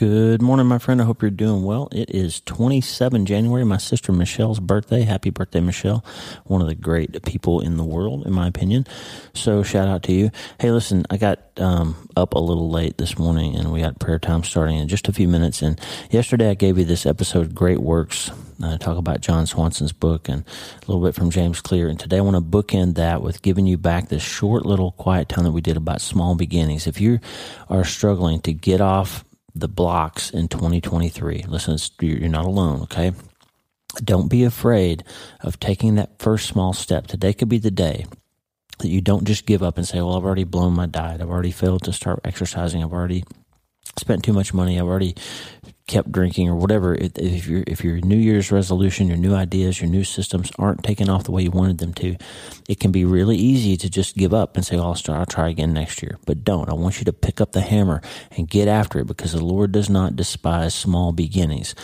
Good 0.00 0.40
morning, 0.40 0.64
my 0.64 0.78
friend. 0.78 1.02
I 1.02 1.04
hope 1.04 1.20
you're 1.20 1.30
doing 1.30 1.62
well. 1.62 1.90
It 1.92 2.08
is 2.08 2.40
27 2.46 3.26
January, 3.26 3.64
my 3.64 3.76
sister 3.76 4.12
Michelle's 4.12 4.58
birthday. 4.58 5.02
Happy 5.02 5.28
birthday, 5.28 5.60
Michelle. 5.60 6.02
One 6.44 6.62
of 6.62 6.68
the 6.68 6.74
great 6.74 7.22
people 7.24 7.60
in 7.60 7.76
the 7.76 7.84
world, 7.84 8.26
in 8.26 8.32
my 8.32 8.46
opinion. 8.46 8.86
So, 9.34 9.62
shout 9.62 9.88
out 9.88 10.02
to 10.04 10.12
you. 10.14 10.30
Hey, 10.58 10.70
listen, 10.70 11.04
I 11.10 11.18
got 11.18 11.40
um, 11.58 12.08
up 12.16 12.32
a 12.32 12.38
little 12.38 12.70
late 12.70 12.96
this 12.96 13.18
morning 13.18 13.56
and 13.56 13.74
we 13.74 13.82
got 13.82 13.98
prayer 13.98 14.18
time 14.18 14.42
starting 14.42 14.78
in 14.78 14.88
just 14.88 15.06
a 15.08 15.12
few 15.12 15.28
minutes. 15.28 15.60
And 15.60 15.78
yesterday 16.10 16.48
I 16.48 16.54
gave 16.54 16.78
you 16.78 16.86
this 16.86 17.04
episode, 17.04 17.54
Great 17.54 17.80
Works. 17.80 18.30
I 18.64 18.78
talk 18.78 18.96
about 18.96 19.20
John 19.20 19.46
Swanson's 19.46 19.92
book 19.92 20.30
and 20.30 20.44
a 20.76 20.90
little 20.90 21.04
bit 21.04 21.14
from 21.14 21.28
James 21.28 21.60
Clear. 21.60 21.88
And 21.88 22.00
today 22.00 22.16
I 22.16 22.22
want 22.22 22.36
to 22.36 22.40
bookend 22.40 22.94
that 22.94 23.20
with 23.20 23.42
giving 23.42 23.66
you 23.66 23.76
back 23.76 24.08
this 24.08 24.22
short 24.22 24.64
little 24.64 24.92
quiet 24.92 25.28
time 25.28 25.44
that 25.44 25.52
we 25.52 25.60
did 25.60 25.76
about 25.76 26.00
small 26.00 26.36
beginnings. 26.36 26.86
If 26.86 27.02
you 27.02 27.20
are 27.68 27.84
struggling 27.84 28.40
to 28.42 28.54
get 28.54 28.80
off 28.80 29.26
the 29.60 29.68
blocks 29.68 30.30
in 30.30 30.48
2023. 30.48 31.44
Listen, 31.48 31.78
you're 32.00 32.28
not 32.28 32.44
alone, 32.44 32.82
okay? 32.82 33.12
Don't 34.02 34.28
be 34.28 34.44
afraid 34.44 35.04
of 35.40 35.60
taking 35.60 35.96
that 35.96 36.18
first 36.18 36.46
small 36.46 36.72
step. 36.72 37.06
Today 37.06 37.32
could 37.32 37.48
be 37.48 37.58
the 37.58 37.70
day 37.70 38.06
that 38.78 38.88
you 38.88 39.00
don't 39.00 39.24
just 39.24 39.46
give 39.46 39.62
up 39.62 39.76
and 39.76 39.86
say, 39.86 39.98
Well, 39.98 40.16
I've 40.16 40.24
already 40.24 40.44
blown 40.44 40.74
my 40.74 40.86
diet. 40.86 41.20
I've 41.20 41.30
already 41.30 41.50
failed 41.50 41.82
to 41.84 41.92
start 41.92 42.20
exercising. 42.24 42.82
I've 42.82 42.92
already 42.92 43.24
spent 43.98 44.24
too 44.24 44.32
much 44.32 44.54
money. 44.54 44.78
I've 44.78 44.86
already 44.86 45.16
kept 45.90 46.12
drinking 46.12 46.48
or 46.48 46.54
whatever. 46.54 46.94
If 46.94 47.48
your 47.48 47.64
if 47.66 47.82
your 47.82 48.00
New 48.00 48.16
Year's 48.16 48.52
resolution, 48.52 49.08
your 49.08 49.16
new 49.16 49.34
ideas, 49.34 49.80
your 49.80 49.90
new 49.90 50.04
systems 50.04 50.52
aren't 50.56 50.84
taking 50.84 51.10
off 51.10 51.24
the 51.24 51.32
way 51.32 51.42
you 51.42 51.50
wanted 51.50 51.78
them 51.78 51.92
to, 51.94 52.16
it 52.68 52.78
can 52.78 52.92
be 52.92 53.04
really 53.04 53.36
easy 53.36 53.76
to 53.76 53.90
just 53.90 54.16
give 54.16 54.32
up 54.32 54.56
and 54.56 54.64
say, 54.64 54.76
oh, 54.76 54.82
"I'll 54.84 54.94
start. 54.94 55.18
I'll 55.18 55.26
try 55.26 55.48
again 55.48 55.72
next 55.72 56.00
year." 56.00 56.16
But 56.26 56.44
don't. 56.44 56.70
I 56.70 56.74
want 56.74 57.00
you 57.00 57.04
to 57.06 57.12
pick 57.12 57.40
up 57.40 57.52
the 57.52 57.60
hammer 57.60 58.02
and 58.36 58.48
get 58.48 58.68
after 58.68 59.00
it 59.00 59.08
because 59.08 59.32
the 59.32 59.44
Lord 59.44 59.72
does 59.72 59.90
not 59.90 60.14
despise 60.14 60.74
small 60.74 61.10
beginnings. 61.10 61.74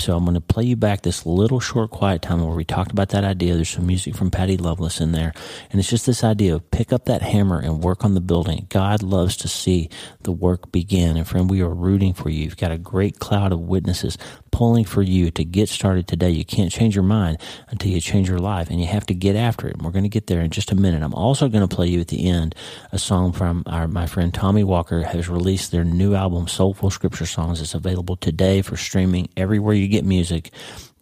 So 0.00 0.16
I'm 0.16 0.24
going 0.24 0.34
to 0.34 0.40
play 0.40 0.64
you 0.64 0.76
back 0.76 1.02
this 1.02 1.26
little 1.26 1.60
short 1.60 1.90
quiet 1.90 2.22
time 2.22 2.42
where 2.44 2.56
we 2.56 2.64
talked 2.64 2.90
about 2.90 3.10
that 3.10 3.22
idea. 3.22 3.54
There's 3.54 3.68
some 3.68 3.86
music 3.86 4.16
from 4.16 4.30
Patty 4.30 4.56
Loveless 4.56 5.00
in 5.00 5.12
there. 5.12 5.34
And 5.70 5.78
it's 5.78 5.90
just 5.90 6.06
this 6.06 6.24
idea 6.24 6.54
of 6.54 6.70
pick 6.70 6.92
up 6.92 7.04
that 7.04 7.22
hammer 7.22 7.60
and 7.60 7.84
work 7.84 8.04
on 8.04 8.14
the 8.14 8.20
building. 8.20 8.66
God 8.70 9.02
loves 9.02 9.36
to 9.38 9.48
see 9.48 9.90
the 10.22 10.32
work 10.32 10.72
begin. 10.72 11.16
And 11.18 11.28
friend, 11.28 11.50
we 11.50 11.60
are 11.60 11.68
rooting 11.68 12.14
for 12.14 12.30
you. 12.30 12.44
You've 12.44 12.56
got 12.56 12.72
a 12.72 12.78
great 12.78 13.18
cloud 13.18 13.52
of 13.52 13.60
witnesses 13.60 14.16
pulling 14.50 14.84
for 14.84 15.02
you 15.02 15.30
to 15.30 15.44
get 15.44 15.68
started 15.68 16.08
today. 16.08 16.30
You 16.30 16.44
can't 16.44 16.72
change 16.72 16.94
your 16.94 17.04
mind 17.04 17.38
until 17.68 17.90
you 17.92 18.00
change 18.00 18.28
your 18.28 18.38
life 18.38 18.70
and 18.70 18.80
you 18.80 18.86
have 18.86 19.06
to 19.06 19.14
get 19.14 19.36
after 19.36 19.68
it. 19.68 19.74
And 19.74 19.84
we're 19.84 19.92
going 19.92 20.04
to 20.04 20.08
get 20.08 20.26
there 20.26 20.40
in 20.40 20.50
just 20.50 20.72
a 20.72 20.74
minute. 20.74 21.02
I'm 21.02 21.14
also 21.14 21.48
going 21.48 21.66
to 21.66 21.74
play 21.74 21.88
you 21.88 22.00
at 22.00 22.08
the 22.08 22.28
end 22.28 22.54
a 22.92 22.98
song 22.98 23.32
from 23.32 23.62
our, 23.66 23.86
my 23.86 24.06
friend 24.06 24.32
Tommy 24.32 24.64
Walker 24.64 25.02
has 25.02 25.28
released 25.28 25.72
their 25.72 25.84
new 25.84 26.14
album, 26.14 26.48
Soulful 26.48 26.90
Scripture 26.90 27.26
Songs. 27.26 27.60
It's 27.60 27.74
available 27.74 28.16
today 28.16 28.62
for 28.62 28.76
streaming 28.76 29.28
everywhere 29.36 29.74
you 29.74 29.88
get 29.90 30.04
music. 30.04 30.50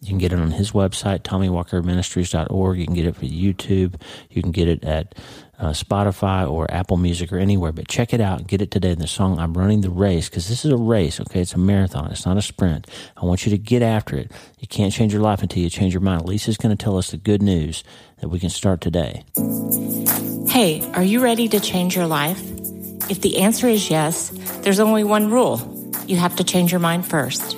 You 0.01 0.07
can 0.07 0.17
get 0.17 0.31
it 0.31 0.39
on 0.39 0.51
his 0.51 0.71
website, 0.71 1.23
TommyWalkerMinistries.org. 1.23 2.79
You 2.79 2.85
can 2.85 2.95
get 2.95 3.05
it 3.05 3.15
for 3.15 3.25
YouTube. 3.25 4.01
You 4.29 4.41
can 4.41 4.51
get 4.51 4.69
it 4.69 4.83
at 4.85 5.13
uh, 5.59 5.71
Spotify 5.71 6.49
or 6.49 6.71
Apple 6.71 6.95
Music 6.95 7.33
or 7.33 7.37
anywhere. 7.37 7.73
But 7.73 7.89
check 7.89 8.13
it 8.13 8.21
out. 8.21 8.39
And 8.39 8.47
get 8.47 8.61
it 8.61 8.71
today. 8.71 8.91
In 8.91 8.99
the 8.99 9.07
song 9.07 9.39
I'm 9.39 9.53
running 9.53 9.81
the 9.81 9.89
race 9.89 10.29
because 10.29 10.47
this 10.47 10.63
is 10.63 10.71
a 10.71 10.77
race. 10.77 11.19
Okay, 11.19 11.41
it's 11.41 11.53
a 11.53 11.57
marathon. 11.57 12.11
It's 12.11 12.25
not 12.25 12.37
a 12.37 12.41
sprint. 12.41 12.87
I 13.17 13.25
want 13.25 13.45
you 13.45 13.49
to 13.51 13.57
get 13.57 13.81
after 13.81 14.15
it. 14.15 14.31
You 14.59 14.67
can't 14.67 14.93
change 14.93 15.11
your 15.11 15.21
life 15.21 15.41
until 15.41 15.61
you 15.61 15.69
change 15.69 15.93
your 15.93 16.01
mind. 16.01 16.25
Lisa's 16.25 16.57
going 16.57 16.75
to 16.75 16.81
tell 16.81 16.97
us 16.97 17.11
the 17.11 17.17
good 17.17 17.41
news 17.41 17.83
that 18.21 18.29
we 18.29 18.39
can 18.39 18.49
start 18.49 18.79
today. 18.79 19.25
Hey, 20.47 20.81
are 20.93 21.03
you 21.03 21.21
ready 21.21 21.49
to 21.49 21.59
change 21.59 21.95
your 21.95 22.07
life? 22.07 22.41
If 23.09 23.21
the 23.21 23.41
answer 23.41 23.67
is 23.67 23.89
yes, 23.89 24.29
there's 24.61 24.79
only 24.79 25.03
one 25.03 25.29
rule. 25.29 25.75
You 26.07 26.15
have 26.17 26.37
to 26.37 26.43
change 26.43 26.71
your 26.71 26.79
mind 26.79 27.05
first. 27.05 27.57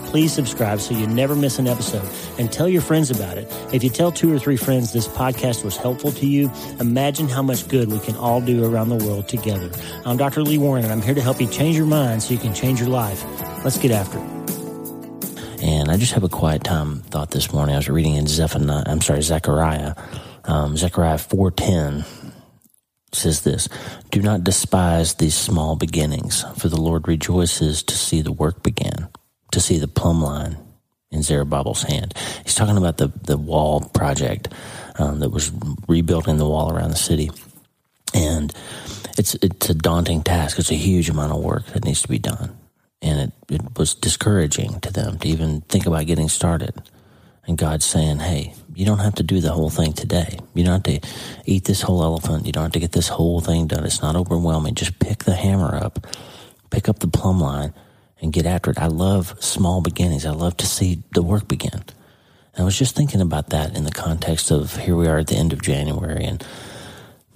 please 0.11 0.33
subscribe 0.33 0.81
so 0.81 0.93
you 0.93 1.07
never 1.07 1.37
miss 1.37 1.57
an 1.57 1.67
episode 1.67 2.05
and 2.37 2.51
tell 2.51 2.67
your 2.67 2.81
friends 2.81 3.09
about 3.09 3.37
it. 3.37 3.47
If 3.73 3.81
you 3.81 3.89
tell 3.89 4.11
two 4.11 4.33
or 4.33 4.37
three 4.37 4.57
friends 4.57 4.91
this 4.91 5.07
podcast 5.07 5.63
was 5.63 5.77
helpful 5.77 6.11
to 6.11 6.27
you, 6.27 6.51
imagine 6.81 7.29
how 7.29 7.41
much 7.41 7.69
good 7.69 7.89
we 7.89 7.97
can 7.99 8.17
all 8.17 8.41
do 8.41 8.65
around 8.65 8.89
the 8.89 8.97
world 8.97 9.29
together. 9.29 9.71
I'm 10.05 10.17
Dr. 10.17 10.43
Lee 10.43 10.57
Warren 10.57 10.83
and 10.83 10.91
I'm 10.91 11.01
here 11.01 11.15
to 11.15 11.21
help 11.21 11.39
you 11.39 11.47
change 11.47 11.77
your 11.77 11.85
mind 11.85 12.23
so 12.23 12.33
you 12.33 12.39
can 12.41 12.53
change 12.53 12.81
your 12.81 12.89
life. 12.89 13.23
Let's 13.63 13.77
get 13.77 13.91
after 13.91 14.17
it. 14.17 15.63
And 15.63 15.89
I 15.89 15.95
just 15.95 16.11
have 16.11 16.25
a 16.25 16.29
quiet 16.29 16.65
time 16.65 17.03
thought 17.03 17.31
this 17.31 17.53
morning. 17.53 17.75
I 17.75 17.77
was 17.77 17.87
reading 17.87 18.15
in 18.15 18.27
Zephaniah, 18.27 18.83
I'm 18.87 18.99
sorry, 18.99 19.21
Zechariah, 19.21 19.95
um, 20.43 20.75
Zechariah 20.75 21.19
410 21.19 22.03
says 23.13 23.41
this 23.41 23.69
Do 24.09 24.21
not 24.21 24.43
despise 24.43 25.13
these 25.13 25.35
small 25.35 25.77
beginnings, 25.77 26.43
for 26.57 26.67
the 26.67 26.81
Lord 26.81 27.07
rejoices 27.07 27.81
to 27.83 27.95
see 27.95 28.21
the 28.21 28.33
work 28.33 28.61
begin 28.61 29.07
to 29.51 29.59
see 29.59 29.77
the 29.77 29.87
plumb 29.87 30.21
line 30.21 30.57
in 31.11 31.23
Zerubbabel's 31.23 31.83
hand. 31.83 32.13
He's 32.43 32.55
talking 32.55 32.77
about 32.77 32.97
the, 32.97 33.07
the 33.23 33.37
wall 33.37 33.81
project 33.93 34.49
um, 34.97 35.19
that 35.19 35.29
was 35.29 35.51
rebuilding 35.87 36.37
the 36.37 36.47
wall 36.47 36.73
around 36.73 36.91
the 36.91 36.95
city. 36.95 37.29
And 38.13 38.53
it's, 39.17 39.35
it's 39.35 39.69
a 39.69 39.73
daunting 39.73 40.23
task. 40.23 40.57
It's 40.59 40.71
a 40.71 40.75
huge 40.75 41.09
amount 41.09 41.33
of 41.33 41.43
work 41.43 41.65
that 41.67 41.85
needs 41.85 42.01
to 42.01 42.07
be 42.07 42.19
done. 42.19 42.57
And 43.01 43.19
it, 43.19 43.53
it 43.53 43.77
was 43.77 43.93
discouraging 43.95 44.79
to 44.81 44.93
them 44.93 45.17
to 45.19 45.27
even 45.27 45.61
think 45.61 45.85
about 45.85 46.05
getting 46.05 46.29
started. 46.29 46.73
And 47.47 47.57
God's 47.57 47.85
saying, 47.85 48.19
hey, 48.19 48.53
you 48.75 48.85
don't 48.85 48.99
have 48.99 49.15
to 49.15 49.23
do 49.23 49.41
the 49.41 49.51
whole 49.51 49.69
thing 49.69 49.93
today. 49.93 50.37
You 50.53 50.63
don't 50.63 50.85
have 50.85 51.01
to 51.01 51.09
eat 51.45 51.65
this 51.65 51.81
whole 51.81 52.03
elephant. 52.03 52.45
You 52.45 52.51
don't 52.51 52.63
have 52.63 52.71
to 52.73 52.79
get 52.79 52.91
this 52.91 53.07
whole 53.07 53.41
thing 53.41 53.67
done. 53.67 53.83
It's 53.83 54.01
not 54.01 54.15
overwhelming. 54.15 54.75
Just 54.75 54.99
pick 54.99 55.23
the 55.23 55.35
hammer 55.35 55.75
up, 55.75 56.05
pick 56.69 56.87
up 56.87 56.99
the 56.99 57.07
plumb 57.07 57.41
line, 57.41 57.73
and 58.21 58.31
get 58.31 58.45
after 58.45 58.71
it. 58.71 58.79
I 58.79 58.87
love 58.87 59.35
small 59.43 59.81
beginnings. 59.81 60.25
I 60.25 60.31
love 60.31 60.57
to 60.57 60.65
see 60.65 61.03
the 61.13 61.21
work 61.21 61.47
begin. 61.47 61.73
And 62.53 62.59
I 62.59 62.63
was 62.63 62.77
just 62.77 62.95
thinking 62.95 63.21
about 63.21 63.49
that 63.49 63.75
in 63.75 63.83
the 63.83 63.91
context 63.91 64.51
of 64.51 64.75
here 64.75 64.95
we 64.95 65.07
are 65.07 65.17
at 65.17 65.27
the 65.27 65.35
end 65.35 65.53
of 65.53 65.61
January. 65.61 66.25
And 66.25 66.43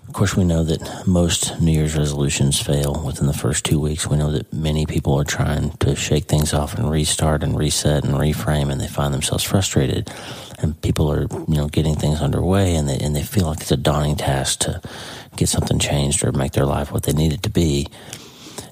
of 0.07 0.13
course, 0.13 0.35
we 0.35 0.43
know 0.43 0.63
that 0.63 1.07
most 1.07 1.59
New 1.59 1.71
Year's 1.71 1.97
resolutions 1.97 2.61
fail 2.61 3.03
within 3.05 3.27
the 3.27 3.33
first 3.33 3.65
two 3.65 3.79
weeks. 3.79 4.07
We 4.07 4.17
know 4.17 4.31
that 4.31 4.53
many 4.53 4.85
people 4.85 5.15
are 5.15 5.25
trying 5.25 5.71
to 5.77 5.95
shake 5.95 6.25
things 6.25 6.53
off 6.53 6.75
and 6.75 6.89
restart 6.89 7.43
and 7.43 7.57
reset 7.57 8.05
and 8.05 8.13
reframe, 8.13 8.71
and 8.71 8.79
they 8.79 8.87
find 8.87 9.13
themselves 9.13 9.43
frustrated. 9.43 10.09
And 10.59 10.79
people 10.81 11.11
are, 11.11 11.23
you 11.23 11.55
know, 11.55 11.67
getting 11.67 11.95
things 11.95 12.21
underway, 12.21 12.75
and 12.75 12.87
they 12.87 12.97
and 12.97 13.15
they 13.15 13.23
feel 13.23 13.47
like 13.47 13.61
it's 13.61 13.71
a 13.71 13.77
daunting 13.77 14.15
task 14.15 14.59
to 14.59 14.81
get 15.35 15.49
something 15.49 15.79
changed 15.79 16.23
or 16.23 16.31
make 16.31 16.53
their 16.53 16.65
life 16.65 16.91
what 16.91 17.03
they 17.03 17.11
need 17.11 17.33
it 17.33 17.43
to 17.43 17.49
be 17.49 17.87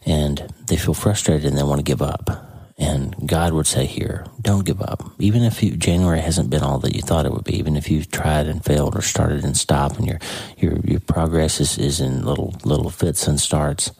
and 0.05 0.53
they 0.67 0.77
feel 0.77 0.93
frustrated 0.93 1.45
and 1.45 1.57
they 1.57 1.63
want 1.63 1.79
to 1.79 1.83
give 1.83 2.01
up. 2.01 2.49
And 2.77 3.15
God 3.27 3.53
would 3.53 3.67
say 3.67 3.85
here, 3.85 4.25
don't 4.41 4.65
give 4.65 4.81
up. 4.81 5.03
Even 5.19 5.43
if 5.43 5.61
you, 5.61 5.77
January 5.77 6.19
hasn't 6.19 6.49
been 6.49 6.63
all 6.63 6.79
that 6.79 6.95
you 6.95 7.01
thought 7.01 7.25
it 7.25 7.31
would 7.31 7.43
be, 7.43 7.57
even 7.57 7.75
if 7.77 7.89
you've 7.89 8.09
tried 8.09 8.47
and 8.47 8.63
failed 8.63 8.95
or 8.95 9.01
started 9.01 9.43
and 9.43 9.55
stopped 9.55 9.97
and 9.97 10.07
your, 10.07 10.19
your, 10.57 10.79
your 10.79 10.99
progress 10.99 11.61
is, 11.61 11.77
is 11.77 12.01
in 12.01 12.25
little, 12.25 12.55
little 12.65 12.89
fits 12.89 13.27
and 13.27 13.39
starts, 13.39 13.91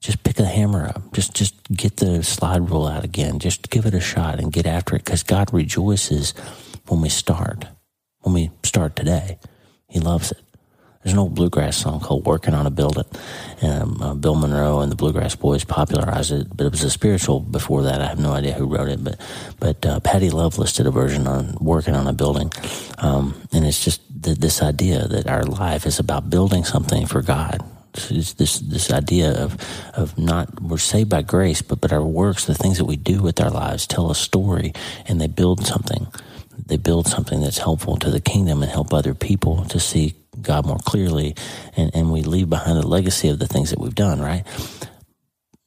just 0.00 0.22
pick 0.24 0.38
a 0.40 0.44
hammer 0.44 0.86
up. 0.86 1.12
Just, 1.12 1.34
just 1.34 1.54
get 1.72 1.96
the 1.96 2.22
slide 2.22 2.68
rule 2.70 2.86
out 2.86 3.04
again. 3.04 3.38
Just 3.38 3.70
give 3.70 3.86
it 3.86 3.94
a 3.94 4.00
shot 4.00 4.38
and 4.38 4.52
get 4.52 4.66
after 4.66 4.96
it 4.96 5.04
because 5.04 5.22
God 5.22 5.52
rejoices 5.52 6.34
when 6.88 7.00
we 7.00 7.08
start, 7.08 7.66
when 8.20 8.34
we 8.34 8.50
start 8.64 8.96
today. 8.96 9.38
He 9.88 10.00
loves 10.00 10.32
it. 10.32 10.47
There's 11.08 11.14
an 11.14 11.20
old 11.20 11.36
bluegrass 11.36 11.78
song 11.78 12.00
called 12.00 12.26
"Working 12.26 12.52
on 12.52 12.66
a 12.66 12.70
Building." 12.70 13.06
Um, 13.62 14.02
uh, 14.02 14.12
Bill 14.12 14.34
Monroe 14.34 14.80
and 14.80 14.92
the 14.92 14.96
Bluegrass 14.96 15.34
Boys 15.34 15.64
popularized 15.64 16.32
it, 16.32 16.54
but 16.54 16.66
it 16.66 16.70
was 16.70 16.84
a 16.84 16.90
spiritual 16.90 17.40
before 17.40 17.84
that. 17.84 18.02
I 18.02 18.08
have 18.08 18.20
no 18.20 18.32
idea 18.32 18.52
who 18.52 18.66
wrote 18.66 18.90
it, 18.90 19.02
but 19.02 19.18
but 19.58 19.86
uh, 19.86 20.00
Patty 20.00 20.28
Loveless 20.28 20.74
did 20.74 20.86
a 20.86 20.90
version 20.90 21.26
on 21.26 21.56
"Working 21.62 21.94
on 21.94 22.06
a 22.08 22.12
Building," 22.12 22.52
um, 22.98 23.34
and 23.54 23.64
it's 23.64 23.82
just 23.82 24.02
th- 24.22 24.36
this 24.36 24.60
idea 24.60 25.08
that 25.08 25.26
our 25.26 25.44
life 25.44 25.86
is 25.86 25.98
about 25.98 26.28
building 26.28 26.62
something 26.62 27.06
for 27.06 27.22
God. 27.22 27.64
This 27.94 28.34
this 28.34 28.58
this 28.58 28.92
idea 28.92 29.32
of 29.32 29.56
of 29.94 30.18
not 30.18 30.60
we're 30.60 30.76
saved 30.76 31.08
by 31.08 31.22
grace, 31.22 31.62
but 31.62 31.80
but 31.80 31.90
our 31.90 32.04
works, 32.04 32.44
the 32.44 32.54
things 32.54 32.76
that 32.76 32.84
we 32.84 32.96
do 32.96 33.22
with 33.22 33.40
our 33.40 33.50
lives, 33.50 33.86
tell 33.86 34.10
a 34.10 34.14
story, 34.14 34.74
and 35.06 35.18
they 35.22 35.26
build 35.26 35.64
something. 35.64 36.06
They 36.66 36.76
build 36.76 37.06
something 37.06 37.40
that's 37.40 37.56
helpful 37.56 37.96
to 37.96 38.10
the 38.10 38.20
kingdom 38.20 38.62
and 38.62 38.70
help 38.70 38.92
other 38.92 39.14
people 39.14 39.64
to 39.72 39.80
see 39.80 40.12
God 40.42 40.66
more 40.66 40.78
clearly, 40.78 41.34
and 41.76 41.90
and 41.94 42.12
we 42.12 42.22
leave 42.22 42.48
behind 42.48 42.78
a 42.78 42.86
legacy 42.86 43.28
of 43.28 43.38
the 43.38 43.46
things 43.46 43.70
that 43.70 43.80
we've 43.80 43.94
done. 43.94 44.20
Right. 44.20 44.44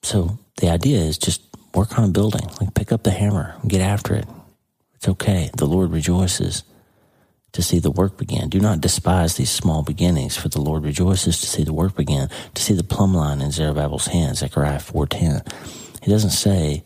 So 0.04 0.40
the 0.58 0.70
idea 0.70 1.00
is 1.00 1.18
just 1.18 1.42
work 1.74 1.98
on 1.98 2.12
building, 2.12 2.50
like 2.60 2.74
pick 2.74 2.92
up 2.92 3.04
the 3.04 3.12
hammer, 3.12 3.56
get 3.68 3.82
after 3.82 4.16
it. 4.16 4.26
It's 4.96 5.08
okay. 5.08 5.50
The 5.58 5.66
Lord 5.66 5.92
rejoices 5.92 6.64
to 7.54 7.62
see 7.62 7.80
the 7.80 7.92
work 7.92 8.18
begin. 8.18 8.50
Do 8.50 8.60
not 8.60 8.82
despise 8.82 9.36
these 9.36 9.50
small 9.50 9.84
beginnings, 9.84 10.38
for 10.38 10.48
the 10.48 10.62
Lord 10.62 10.84
rejoices 10.84 11.42
to 11.42 11.48
see 11.48 11.64
the 11.64 11.74
work 11.74 11.96
begin, 11.96 12.30
to 12.54 12.62
see 12.62 12.74
the 12.74 12.84
plumb 12.84 13.14
line 13.14 13.42
in 13.42 13.52
Zerubbabel's 13.52 14.08
hand, 14.08 14.38
Zechariah 14.38 14.80
4.10. 14.80 16.04
He 16.04 16.12
doesn't 16.12 16.32
say, 16.32 16.84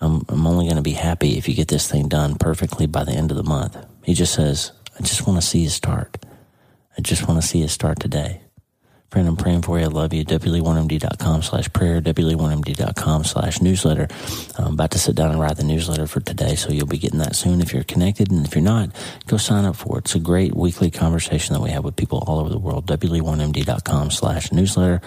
I'm, 0.00 0.24
I'm 0.28 0.46
only 0.46 0.64
going 0.64 0.76
to 0.76 0.82
be 0.82 0.92
happy 0.92 1.36
if 1.36 1.48
you 1.48 1.54
get 1.54 1.68
this 1.68 1.90
thing 1.90 2.08
done 2.08 2.36
perfectly 2.36 2.86
by 2.86 3.04
the 3.04 3.12
end 3.12 3.30
of 3.30 3.36
the 3.36 3.42
month. 3.42 3.76
He 4.04 4.14
just 4.14 4.34
says, 4.34 4.72
I 4.98 5.02
just 5.02 5.26
want 5.26 5.40
to 5.40 5.46
see 5.46 5.60
you 5.60 5.68
start. 5.68 6.24
I 6.96 7.00
just 7.02 7.28
want 7.28 7.40
to 7.40 7.46
see 7.46 7.58
you 7.58 7.68
start 7.68 8.00
today. 8.00 8.40
Friend, 9.10 9.28
I'm 9.28 9.36
praying 9.36 9.62
for 9.62 9.78
you. 9.78 9.84
I 9.84 9.88
love 9.88 10.12
you. 10.12 10.24
wleewarrenmd.com 10.24 11.42
slash 11.42 11.72
prayer, 11.72 12.00
wleewarrenmd.com 12.00 13.24
slash 13.24 13.60
newsletter. 13.62 14.08
I'm 14.58 14.72
about 14.74 14.90
to 14.90 14.98
sit 14.98 15.14
down 15.14 15.30
and 15.30 15.40
write 15.40 15.56
the 15.56 15.62
newsletter 15.62 16.08
for 16.08 16.20
today, 16.20 16.56
so 16.56 16.72
you'll 16.72 16.86
be 16.86 16.98
getting 16.98 17.20
that 17.20 17.36
soon 17.36 17.60
if 17.60 17.72
you're 17.72 17.84
connected. 17.84 18.32
And 18.32 18.44
if 18.44 18.54
you're 18.56 18.64
not, 18.64 18.90
go 19.28 19.36
sign 19.36 19.64
up 19.64 19.76
for 19.76 19.98
it. 19.98 20.06
It's 20.06 20.16
a 20.16 20.18
great 20.18 20.56
weekly 20.56 20.90
conversation 20.90 21.54
that 21.54 21.62
we 21.62 21.70
have 21.70 21.84
with 21.84 21.94
people 21.94 22.24
all 22.26 22.40
over 22.40 22.48
the 22.48 22.58
world. 22.58 22.86
wleewarrenmd.com 22.86 24.10
slash 24.10 24.50
newsletter. 24.50 25.00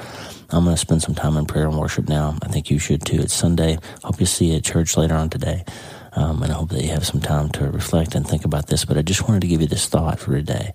I'm 0.49 0.63
going 0.63 0.75
to 0.75 0.81
spend 0.81 1.01
some 1.03 1.13
time 1.13 1.35
in 1.35 1.45
prayer 1.45 1.67
and 1.67 1.77
worship 1.77 2.07
now. 2.07 2.37
I 2.41 2.47
think 2.47 2.71
you 2.71 2.79
should 2.79 3.05
too. 3.05 3.19
It's 3.19 3.33
Sunday. 3.33 3.77
Hope 4.03 4.21
you 4.21 4.25
see 4.25 4.51
you 4.51 4.57
at 4.57 4.63
church 4.63 4.95
later 4.95 5.15
on 5.15 5.29
today. 5.29 5.65
Um, 6.13 6.41
and 6.41 6.51
I 6.51 6.55
hope 6.55 6.69
that 6.69 6.83
you 6.83 6.89
have 6.89 7.05
some 7.05 7.21
time 7.21 7.49
to 7.49 7.69
reflect 7.69 8.15
and 8.15 8.25
think 8.25 8.45
about 8.45 8.67
this. 8.67 8.85
But 8.85 8.97
I 8.97 9.01
just 9.01 9.27
wanted 9.27 9.41
to 9.41 9.47
give 9.47 9.61
you 9.61 9.67
this 9.67 9.87
thought 9.87 10.19
for 10.19 10.31
today. 10.31 10.73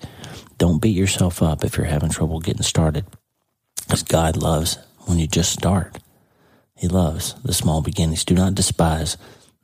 Don't 0.59 0.81
beat 0.81 0.97
yourself 0.97 1.43
up 1.43 1.65
if 1.65 1.77
you're 1.77 1.87
having 1.87 2.11
trouble 2.11 2.41
getting 2.41 2.63
started. 2.63 3.05
Because 3.83 4.03
God 4.03 4.37
loves 4.37 4.79
when 5.07 5.19
you 5.19 5.27
just 5.27 5.53
start. 5.53 5.99
He 6.77 6.89
loves 6.89 7.35
the 7.45 7.55
small 7.55 7.83
beginnings. 7.83 8.25
Do 8.25 8.35
not 8.35 8.55
despise 8.55 9.17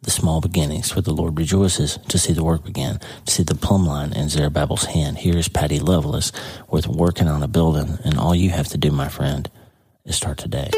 the 0.03 0.11
small 0.11 0.41
beginnings, 0.41 0.91
for 0.91 1.01
the 1.01 1.13
Lord 1.13 1.39
rejoices 1.39 1.99
to 2.09 2.19
see 2.19 2.33
the 2.33 2.45
work 2.45 2.65
begin, 2.65 3.01
to 3.27 3.33
see 3.33 3.43
the 3.43 3.55
plumb 3.55 3.87
line 3.87 4.13
in 4.13 4.29
Zerubbabel's 4.29 4.87
hand. 4.87 5.19
Here's 5.19 5.49
Patty 5.49 5.79
Loveless 5.79 6.33
with 6.71 6.87
working 6.87 7.29
on 7.29 7.43
a 7.43 7.49
building, 7.49 7.99
and 8.05 8.19
all 8.19 8.35
you 8.35 8.51
have 8.51 8.69
to 8.69 8.79
do, 8.79 8.91
my 8.91 9.09
friend, 9.09 9.51
is 10.05 10.17
start 10.17 10.39
today. 10.39 10.71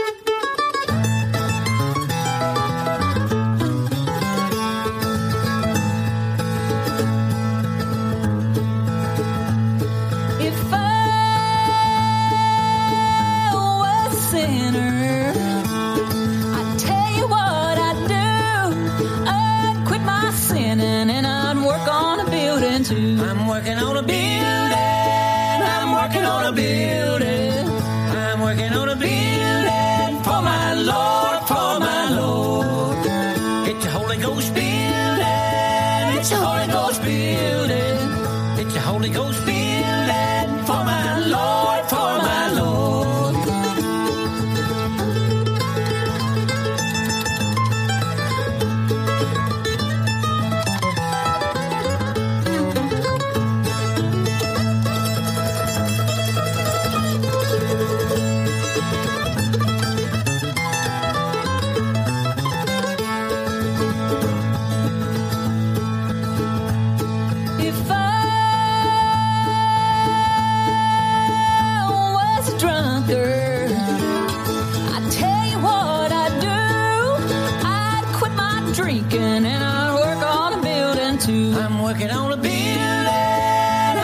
working 81.92 82.10
on 82.10 82.32
a 82.32 82.36
building. 82.38 82.78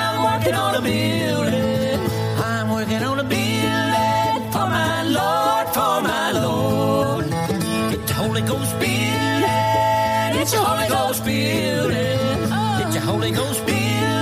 I'm 0.04 0.22
working 0.22 0.54
on 0.54 0.74
a 0.74 0.80
building. 0.82 2.00
I'm 2.36 2.70
working 2.70 3.02
on 3.02 3.18
a 3.18 3.24
building 3.24 4.52
for 4.52 4.66
my 4.76 5.02
Lord, 5.04 5.66
for 5.76 6.02
my 6.02 6.32
Lord. 6.32 7.24
It's 7.94 8.10
a 8.10 8.14
Holy 8.14 8.42
Ghost 8.42 8.72
building. 8.78 10.40
It's 10.40 10.52
a 10.52 10.58
Holy 10.58 10.88
Ghost 10.88 11.24
building. 11.24 12.18
It's 12.82 12.96
a 12.96 13.00
Holy 13.00 13.30
Ghost 13.30 13.64
building. 13.64 14.17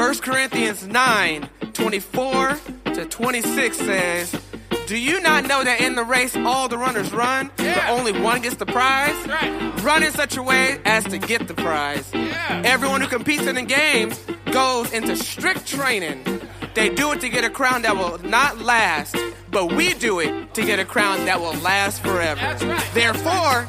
Corinthians 0.00 0.86
9 0.86 1.46
24 1.74 2.58
to 2.94 3.04
26 3.04 3.76
says, 3.76 4.42
Do 4.86 4.96
you 4.96 5.20
not 5.20 5.44
know 5.46 5.62
that 5.62 5.82
in 5.82 5.94
the 5.94 6.04
race 6.04 6.34
all 6.34 6.68
the 6.68 6.78
runners 6.78 7.12
run, 7.12 7.50
yeah. 7.58 7.74
but 7.74 7.98
only 7.98 8.18
one 8.18 8.40
gets 8.40 8.56
the 8.56 8.64
prize? 8.64 9.14
Right. 9.26 9.82
Run 9.82 10.02
in 10.02 10.10
such 10.12 10.38
a 10.38 10.42
way 10.42 10.80
as 10.86 11.04
to 11.04 11.18
get 11.18 11.48
the 11.48 11.54
prize. 11.54 12.10
Yeah. 12.14 12.62
Everyone 12.64 13.02
who 13.02 13.08
competes 13.08 13.46
in 13.46 13.56
the 13.56 13.62
games 13.62 14.18
goes 14.50 14.90
into 14.94 15.16
strict 15.16 15.66
training. 15.66 16.24
They 16.72 16.88
do 16.88 17.12
it 17.12 17.20
to 17.20 17.28
get 17.28 17.44
a 17.44 17.50
crown 17.50 17.82
that 17.82 17.94
will 17.94 18.16
not 18.26 18.58
last, 18.58 19.14
but 19.50 19.70
we 19.70 19.92
do 19.92 20.18
it 20.20 20.54
to 20.54 20.62
get 20.62 20.78
a 20.78 20.84
crown 20.86 21.26
that 21.26 21.40
will 21.40 21.56
last 21.60 22.02
forever. 22.02 22.40
Right. 22.40 22.90
Therefore, 22.94 23.66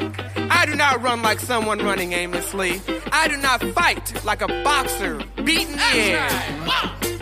I 0.62 0.66
do 0.68 0.76
not 0.76 1.02
run 1.02 1.24
like 1.24 1.40
someone 1.40 1.80
running 1.80 2.14
aimlessly. 2.14 2.82
I 3.12 3.28
do 3.28 3.36
not 3.38 3.64
fight 3.74 4.24
like 4.24 4.44
a 4.44 4.48
boxer 4.48 5.16
beating 5.44 5.76
the 5.76 7.21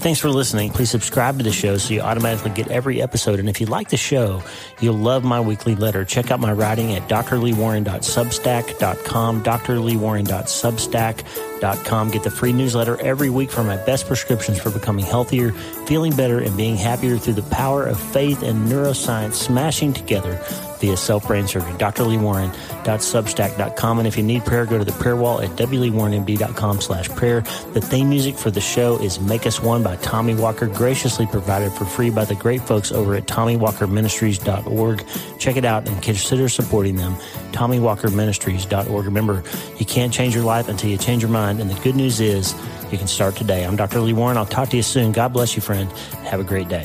thanks 0.00 0.20
for 0.20 0.30
listening. 0.30 0.70
Please 0.70 0.90
subscribe 0.90 1.38
to 1.38 1.44
the 1.44 1.52
show 1.52 1.76
so 1.76 1.94
you 1.94 2.00
automatically 2.00 2.50
get 2.50 2.68
every 2.68 3.02
episode. 3.02 3.38
And 3.38 3.48
if 3.48 3.60
you 3.60 3.66
like 3.66 3.90
the 3.90 3.96
show, 3.96 4.42
you'll 4.80 4.96
love 4.96 5.22
my 5.24 5.40
weekly 5.40 5.74
letter. 5.74 6.04
Check 6.04 6.30
out 6.30 6.38
my 6.40 6.52
writing 6.52 6.94
at 6.94 7.08
drleewarren.substack.com, 7.08 9.42
drleewarren.substack.com. 9.42 11.49
Get 11.60 12.22
the 12.22 12.30
free 12.30 12.52
newsletter 12.52 13.00
every 13.00 13.30
week 13.30 13.50
for 13.50 13.62
my 13.62 13.76
best 13.76 14.06
prescriptions 14.06 14.58
for 14.60 14.70
becoming 14.70 15.04
healthier, 15.04 15.52
feeling 15.86 16.16
better, 16.16 16.40
and 16.40 16.56
being 16.56 16.76
happier 16.76 17.18
through 17.18 17.34
the 17.34 17.42
power 17.42 17.84
of 17.84 18.00
faith 18.00 18.42
and 18.42 18.66
neuroscience 18.66 19.34
smashing 19.34 19.92
together 19.92 20.40
via 20.80 20.96
self-brain 20.96 21.46
surgery. 21.46 21.72
drleewarren.substack.com. 21.72 23.98
And 23.98 24.08
if 24.08 24.16
you 24.16 24.22
need 24.22 24.46
prayer, 24.46 24.64
go 24.64 24.78
to 24.78 24.84
the 24.84 24.92
prayer 24.92 25.16
wall 25.16 25.42
at 25.42 25.50
wleewarrenmd.com 25.50 26.80
slash 26.80 27.10
prayer. 27.10 27.42
The 27.74 27.82
theme 27.82 28.08
music 28.08 28.36
for 28.36 28.50
the 28.50 28.62
show 28.62 28.98
is 29.02 29.20
Make 29.20 29.46
Us 29.46 29.60
One 29.60 29.82
by 29.82 29.96
Tommy 29.96 30.34
Walker, 30.34 30.66
graciously 30.66 31.26
provided 31.26 31.70
for 31.72 31.84
free 31.84 32.08
by 32.08 32.24
the 32.24 32.34
great 32.34 32.62
folks 32.62 32.92
over 32.92 33.14
at 33.14 33.26
TommyWalkerMinistries.org. 33.26 35.04
Check 35.38 35.56
it 35.56 35.66
out 35.66 35.86
and 35.86 36.02
consider 36.02 36.48
supporting 36.48 36.96
them. 36.96 37.14
TommyWalkerMinistries.org. 37.52 39.04
Remember, 39.04 39.42
you 39.78 39.86
can't 39.86 40.12
change 40.12 40.34
your 40.34 40.44
life 40.44 40.68
until 40.68 40.90
you 40.90 40.96
change 40.96 41.22
your 41.22 41.30
mind. 41.30 41.60
And 41.60 41.70
the 41.70 41.80
good 41.80 41.96
news 41.96 42.20
is 42.20 42.54
you 42.90 42.98
can 42.98 43.06
start 43.06 43.36
today. 43.36 43.64
I'm 43.64 43.76
Dr. 43.76 44.00
Lee 44.00 44.12
Warren. 44.12 44.36
I'll 44.36 44.46
talk 44.46 44.68
to 44.70 44.76
you 44.76 44.82
soon. 44.82 45.12
God 45.12 45.32
bless 45.32 45.56
you, 45.56 45.62
friend. 45.62 45.90
Have 46.24 46.40
a 46.40 46.44
great 46.44 46.68
day. 46.68 46.84